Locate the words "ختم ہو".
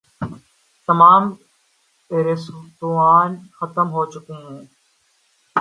3.57-4.01